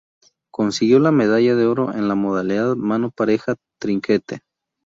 Consiguió 0.49 0.97
la 0.97 1.11
medalla 1.11 1.55
de 1.55 1.67
oro 1.67 1.93
en 1.93 2.07
la 2.07 2.15
modalidad 2.15 2.75
mano 2.75 3.11
pareja 3.11 3.53
trinquete. 3.79 4.39